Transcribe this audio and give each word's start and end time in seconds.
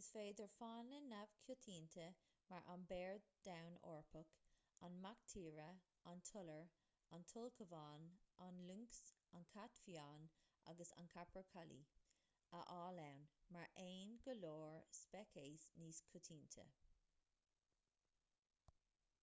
is 0.00 0.08
féidir 0.16 0.50
fána 0.56 0.98
neamhchoitianta 1.06 2.04
mar 2.52 2.68
an 2.74 2.84
béar 2.92 3.16
donn 3.48 3.72
eorpach 3.92 4.36
an 4.88 4.98
mac 5.06 5.24
tíre 5.32 5.66
an 6.12 6.22
t-iolar 6.28 6.68
an 7.18 7.26
t-ulchabhán 7.32 8.06
an 8.46 8.62
lioncs 8.68 9.00
an 9.40 9.48
cat 9.56 9.82
fiáin 9.86 10.30
agus 10.74 10.94
an 11.04 11.12
capercaillie 11.18 11.84
a 12.60 12.64
fháil 12.70 13.02
ann 13.08 13.28
mar 13.58 13.68
aon 13.88 14.08
le 14.16 14.20
go 14.28 14.36
leor 14.44 14.80
speiceas 15.02 15.66
níos 15.84 16.04
coitianta 16.14 16.68